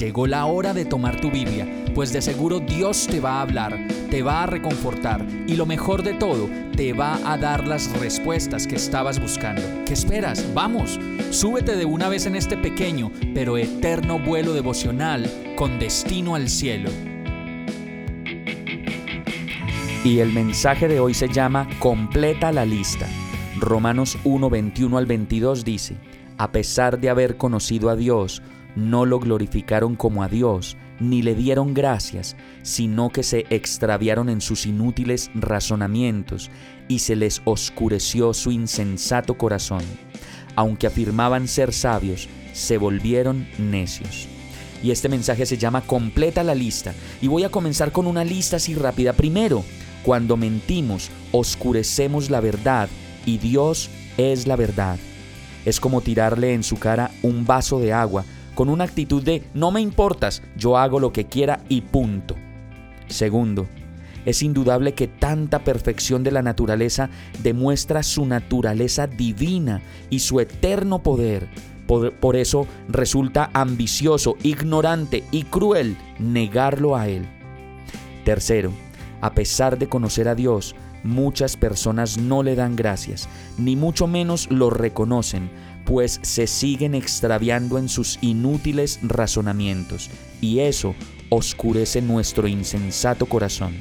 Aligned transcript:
Llegó 0.00 0.26
la 0.26 0.46
hora 0.46 0.72
de 0.72 0.86
tomar 0.86 1.20
tu 1.20 1.30
Biblia, 1.30 1.68
pues 1.94 2.10
de 2.10 2.22
seguro 2.22 2.58
Dios 2.58 3.06
te 3.06 3.20
va 3.20 3.32
a 3.32 3.42
hablar, 3.42 3.86
te 4.10 4.22
va 4.22 4.44
a 4.44 4.46
reconfortar 4.46 5.26
y 5.46 5.56
lo 5.56 5.66
mejor 5.66 6.02
de 6.02 6.14
todo, 6.14 6.48
te 6.74 6.94
va 6.94 7.20
a 7.30 7.36
dar 7.36 7.68
las 7.68 7.92
respuestas 8.00 8.66
que 8.66 8.76
estabas 8.76 9.20
buscando. 9.20 9.60
¿Qué 9.84 9.92
esperas? 9.92 10.54
Vamos, 10.54 10.98
súbete 11.28 11.76
de 11.76 11.84
una 11.84 12.08
vez 12.08 12.24
en 12.24 12.34
este 12.34 12.56
pequeño 12.56 13.12
pero 13.34 13.58
eterno 13.58 14.18
vuelo 14.18 14.54
devocional 14.54 15.30
con 15.54 15.78
destino 15.78 16.34
al 16.34 16.48
cielo. 16.48 16.88
Y 20.02 20.20
el 20.20 20.32
mensaje 20.32 20.88
de 20.88 20.98
hoy 20.98 21.12
se 21.12 21.28
llama 21.28 21.68
Completa 21.78 22.52
la 22.52 22.64
lista. 22.64 23.06
Romanos 23.58 24.16
1, 24.24 24.48
21 24.48 24.96
al 24.96 25.04
22 25.04 25.62
dice, 25.62 25.96
a 26.38 26.52
pesar 26.52 26.98
de 26.98 27.10
haber 27.10 27.36
conocido 27.36 27.90
a 27.90 27.96
Dios, 27.96 28.40
no 28.76 29.06
lo 29.06 29.18
glorificaron 29.18 29.96
como 29.96 30.22
a 30.22 30.28
Dios, 30.28 30.76
ni 31.00 31.22
le 31.22 31.34
dieron 31.34 31.74
gracias, 31.74 32.36
sino 32.62 33.10
que 33.10 33.22
se 33.22 33.46
extraviaron 33.50 34.28
en 34.28 34.40
sus 34.40 34.66
inútiles 34.66 35.30
razonamientos 35.34 36.50
y 36.88 37.00
se 37.00 37.16
les 37.16 37.40
oscureció 37.44 38.34
su 38.34 38.52
insensato 38.52 39.34
corazón. 39.34 39.82
Aunque 40.56 40.86
afirmaban 40.86 41.48
ser 41.48 41.72
sabios, 41.72 42.28
se 42.52 42.78
volvieron 42.78 43.46
necios. 43.58 44.28
Y 44.82 44.90
este 44.90 45.08
mensaje 45.08 45.46
se 45.46 45.58
llama 45.58 45.82
Completa 45.82 46.42
la 46.42 46.54
lista. 46.54 46.94
Y 47.20 47.28
voy 47.28 47.44
a 47.44 47.50
comenzar 47.50 47.92
con 47.92 48.06
una 48.06 48.24
lista 48.24 48.56
así 48.56 48.74
rápida. 48.74 49.12
Primero, 49.12 49.62
cuando 50.02 50.36
mentimos, 50.36 51.10
oscurecemos 51.32 52.30
la 52.30 52.40
verdad 52.40 52.88
y 53.26 53.38
Dios 53.38 53.90
es 54.16 54.46
la 54.46 54.56
verdad. 54.56 54.98
Es 55.64 55.78
como 55.78 56.00
tirarle 56.00 56.54
en 56.54 56.62
su 56.62 56.76
cara 56.76 57.10
un 57.22 57.44
vaso 57.44 57.78
de 57.78 57.92
agua 57.92 58.24
con 58.54 58.68
una 58.68 58.84
actitud 58.84 59.22
de 59.22 59.44
no 59.54 59.70
me 59.70 59.80
importas, 59.80 60.42
yo 60.56 60.76
hago 60.76 61.00
lo 61.00 61.12
que 61.12 61.26
quiera 61.26 61.60
y 61.68 61.82
punto. 61.82 62.36
Segundo, 63.08 63.66
es 64.24 64.42
indudable 64.42 64.94
que 64.94 65.08
tanta 65.08 65.60
perfección 65.60 66.22
de 66.22 66.30
la 66.30 66.42
naturaleza 66.42 67.10
demuestra 67.42 68.02
su 68.02 68.26
naturaleza 68.26 69.06
divina 69.06 69.80
y 70.10 70.20
su 70.20 70.40
eterno 70.40 71.02
poder. 71.02 71.48
Por, 71.86 72.12
por, 72.12 72.36
eso 72.36 72.68
resulta 72.88 73.50
ambicioso, 73.52 74.36
ignorante 74.44 75.24
y 75.32 75.42
cruel 75.44 75.96
negarlo 76.20 76.96
a 76.96 77.08
Él. 77.08 77.26
Tercero, 78.24 78.72
a 79.20 79.34
pesar 79.34 79.76
de 79.76 79.88
conocer 79.88 80.28
a 80.28 80.36
Dios, 80.36 80.76
muchas 81.02 81.56
personas 81.56 82.18
no 82.18 82.42
le 82.42 82.54
dan 82.54 82.76
gracias, 82.76 83.28
ni 83.58 83.74
mucho 83.74 84.06
menos 84.06 84.50
lo 84.50 84.70
reconocen, 84.70 85.50
pues 85.84 86.20
se 86.22 86.46
siguen 86.46 86.94
extraviando 86.94 87.78
en 87.78 87.88
sus 87.88 88.18
inútiles 88.20 89.00
razonamientos, 89.02 90.10
y 90.40 90.60
eso 90.60 90.94
oscurece 91.28 92.02
nuestro 92.02 92.48
insensato 92.48 93.26
corazón. 93.26 93.74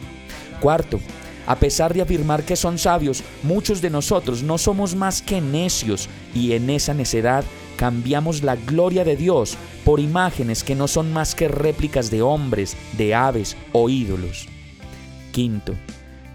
Cuarto, 0.60 1.00
a 1.48 1.56
pesar 1.56 1.94
de 1.94 2.02
afirmar 2.02 2.44
que 2.44 2.56
son 2.56 2.78
sabios, 2.78 3.24
muchos 3.44 3.82
de 3.82 3.90
nosotros 3.90 4.44
no 4.44 4.58
somos 4.58 4.96
más 4.96 5.22
que 5.22 5.42
necios, 5.42 6.10
y 6.36 6.52
en 6.54 6.70
esa 6.70 6.94
necedad 6.94 7.44
cambiamos 7.76 8.44
la 8.44 8.56
gloria 8.56 9.04
de 9.04 9.16
Dios 9.16 9.58
por 9.86 10.00
imágenes 10.00 10.64
que 10.64 10.76
no 10.76 10.88
son 10.88 11.14
más 11.14 11.34
que 11.34 11.48
réplicas 11.48 12.12
de 12.12 12.22
hombres, 12.22 12.76
de 12.98 13.16
aves 13.16 13.56
o 13.72 13.90
ídolos. 13.90 14.48
Quinto, 15.32 15.76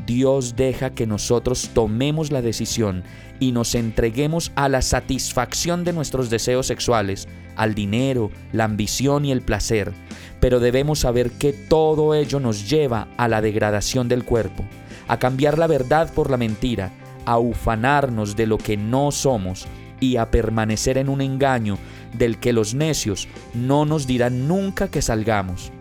Dios 0.07 0.57
deja 0.57 0.91
que 0.91 1.07
nosotros 1.07 1.71
tomemos 1.73 2.31
la 2.31 2.43
decisión 2.43 3.05
y 3.41 3.53
nos 3.53 3.75
entreguemos 3.75 4.53
a 4.55 4.69
la 4.69 4.83
satisfacción 4.83 5.85
de 5.85 5.93
nuestros 5.93 6.31
deseos 6.31 6.67
sexuales, 6.67 7.27
al 7.57 7.75
dinero, 7.75 8.31
la 8.53 8.65
ambición 8.65 9.25
y 9.25 9.33
el 9.33 9.43
placer, 9.43 9.93
pero 10.41 10.61
debemos 10.61 11.01
saber 11.01 11.31
que 11.31 11.53
todo 11.53 12.15
ello 12.15 12.41
nos 12.41 12.69
lleva 12.69 13.09
a 13.17 13.29
la 13.29 13.41
degradación 13.41 14.09
del 14.09 14.25
cuerpo, 14.25 14.65
a 15.09 15.19
cambiar 15.19 15.59
la 15.59 15.67
verdad 15.67 16.13
por 16.13 16.31
la 16.31 16.37
mentira, 16.37 16.93
a 17.25 17.39
ufanarnos 17.39 18.37
de 18.37 18.47
lo 18.47 18.59
que 18.59 18.77
no 18.77 19.11
somos 19.11 19.67
y 20.01 20.17
a 20.17 20.31
permanecer 20.31 20.99
en 20.99 21.09
un 21.09 21.21
engaño 21.21 21.79
del 22.13 22.39
que 22.39 22.53
los 22.53 22.75
necios 22.75 23.29
no 23.55 23.87
nos 23.87 24.07
dirán 24.07 24.47
nunca 24.47 24.89
que 24.89 25.03
salgamos. 25.03 25.73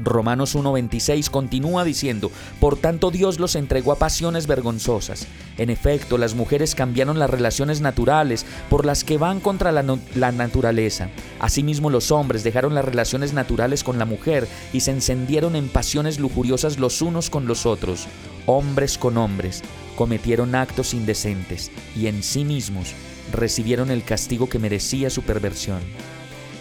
Romanos 0.00 0.56
1.26 0.56 1.30
continúa 1.30 1.84
diciendo, 1.84 2.30
Por 2.60 2.76
tanto 2.76 3.10
Dios 3.10 3.38
los 3.38 3.56
entregó 3.56 3.92
a 3.92 3.98
pasiones 3.98 4.46
vergonzosas. 4.46 5.26
En 5.58 5.70
efecto, 5.70 6.18
las 6.18 6.34
mujeres 6.34 6.74
cambiaron 6.74 7.18
las 7.18 7.30
relaciones 7.30 7.80
naturales 7.80 8.44
por 8.68 8.84
las 8.84 9.04
que 9.04 9.18
van 9.18 9.40
contra 9.40 9.72
la, 9.72 9.84
la, 10.14 10.32
naturaleza. 10.32 11.08
Asimismo, 11.40 11.90
los 11.90 12.10
hombres 12.10 12.44
dejaron 12.44 12.74
las 12.74 12.84
relaciones 12.84 13.32
naturales 13.32 13.82
con 13.82 13.98
la 13.98 14.04
mujer 14.04 14.46
y 14.72 14.80
se 14.80 14.90
encendieron 14.90 15.56
en 15.56 15.68
pasiones 15.68 16.18
lujuriosas 16.18 16.78
los 16.78 17.00
unos 17.00 17.30
con 17.30 17.46
los 17.46 17.66
otros. 17.66 18.06
Hombres 18.46 18.98
con 18.98 19.16
hombres 19.16 19.62
cometieron 19.96 20.54
actos 20.54 20.94
indecentes 20.94 21.70
y 21.96 22.06
en 22.06 22.22
sí 22.22 22.44
mismos 22.44 22.92
recibieron 23.32 23.90
el 23.90 24.04
castigo 24.04 24.48
que 24.48 24.58
merecía 24.58 25.10
su 25.10 25.22
perversión. 25.22 25.80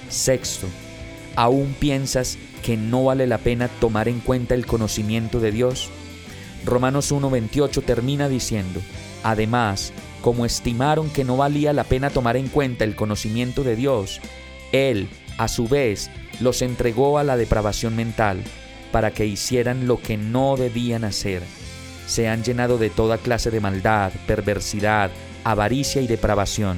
Sexto, 0.10 0.68
¿aún 1.36 1.76
piensas 1.80 2.38
que 2.64 2.78
no 2.78 3.06
vale 3.06 3.28
la 3.28 3.38
pena 3.38 3.68
tomar 3.68 4.08
en 4.08 4.20
cuenta 4.20 4.56
el 4.56 4.66
conocimiento 4.66 5.40
de 5.40 5.52
Dios? 5.52 5.90
Romanos 6.66 7.12
1.28 7.12 7.84
termina 7.84 8.28
diciendo, 8.28 8.82
además, 9.24 9.94
como 10.22 10.46
estimaron 10.46 11.10
que 11.10 11.24
no 11.24 11.38
valía 11.38 11.72
la 11.74 11.84
pena 11.84 12.10
tomar 12.10 12.38
en 12.38 12.48
cuenta 12.48 12.84
el 12.84 12.96
conocimiento 12.96 13.64
de 13.64 13.76
Dios, 13.76 14.20
Él, 14.72 15.08
a 15.38 15.48
su 15.48 15.68
vez, 15.68 16.10
los 16.40 16.62
entregó 16.62 17.20
a 17.20 17.24
la 17.24 17.38
depravación 17.38 17.96
mental, 17.96 18.42
para 18.92 19.12
que 19.12 19.26
hicieran 19.26 19.88
lo 19.88 20.02
que 20.02 20.18
no 20.18 20.56
debían 20.58 21.04
hacer. 21.04 21.44
Se 22.08 22.28
han 22.28 22.44
llenado 22.44 22.78
de 22.78 22.90
toda 22.90 23.18
clase 23.18 23.52
de 23.52 23.60
maldad, 23.60 24.12
perversidad, 24.26 25.12
avaricia 25.44 26.02
y 26.02 26.08
depravación. 26.08 26.78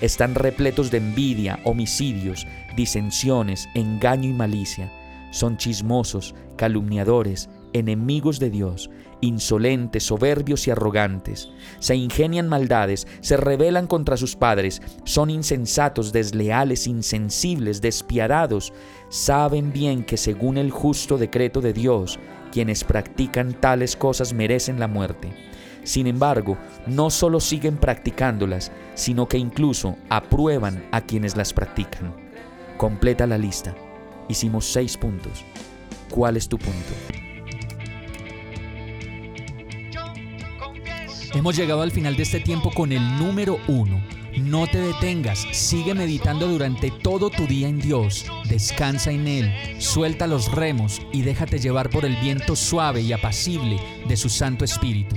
Están 0.00 0.34
repletos 0.34 0.90
de 0.90 0.98
envidia, 0.98 1.58
homicidios, 1.64 2.46
disensiones, 2.76 3.68
engaño 3.74 4.28
y 4.30 4.32
malicia 4.32 4.92
son 5.30 5.56
chismosos, 5.56 6.34
calumniadores, 6.56 7.48
enemigos 7.72 8.38
de 8.38 8.50
Dios, 8.50 8.90
insolentes, 9.20 10.04
soberbios 10.04 10.66
y 10.66 10.70
arrogantes. 10.70 11.50
Se 11.80 11.94
ingenian 11.96 12.48
maldades, 12.48 13.06
se 13.20 13.36
rebelan 13.36 13.86
contra 13.86 14.16
sus 14.16 14.36
padres, 14.36 14.80
son 15.04 15.30
insensatos, 15.30 16.12
desleales, 16.12 16.86
insensibles, 16.86 17.80
despiadados. 17.80 18.72
Saben 19.10 19.72
bien 19.72 20.04
que 20.04 20.16
según 20.16 20.56
el 20.56 20.70
justo 20.70 21.18
decreto 21.18 21.60
de 21.60 21.72
Dios, 21.72 22.18
quienes 22.50 22.84
practican 22.84 23.52
tales 23.52 23.96
cosas 23.96 24.32
merecen 24.32 24.80
la 24.80 24.88
muerte. 24.88 25.47
Sin 25.88 26.06
embargo, 26.06 26.58
no 26.86 27.08
solo 27.08 27.40
siguen 27.40 27.78
practicándolas, 27.78 28.70
sino 28.94 29.26
que 29.26 29.38
incluso 29.38 29.96
aprueban 30.10 30.86
a 30.92 31.00
quienes 31.00 31.34
las 31.34 31.54
practican. 31.54 32.14
Completa 32.76 33.26
la 33.26 33.38
lista. 33.38 33.74
Hicimos 34.28 34.66
seis 34.66 34.98
puntos. 34.98 35.46
¿Cuál 36.10 36.36
es 36.36 36.46
tu 36.46 36.58
punto? 36.58 36.92
Hemos 41.32 41.56
llegado 41.56 41.80
al 41.80 41.90
final 41.90 42.16
de 42.16 42.24
este 42.24 42.40
tiempo 42.40 42.70
con 42.70 42.92
el 42.92 43.18
número 43.18 43.58
uno. 43.66 43.98
No 44.42 44.66
te 44.66 44.82
detengas, 44.82 45.46
sigue 45.52 45.94
meditando 45.94 46.48
durante 46.48 46.90
todo 46.90 47.30
tu 47.30 47.46
día 47.46 47.66
en 47.66 47.80
Dios, 47.80 48.26
descansa 48.46 49.10
en 49.10 49.26
Él, 49.26 49.80
suelta 49.80 50.26
los 50.26 50.52
remos 50.52 51.00
y 51.14 51.22
déjate 51.22 51.58
llevar 51.58 51.88
por 51.88 52.04
el 52.04 52.14
viento 52.16 52.56
suave 52.56 53.00
y 53.00 53.14
apacible 53.14 53.80
de 54.06 54.18
su 54.18 54.28
Santo 54.28 54.66
Espíritu. 54.66 55.16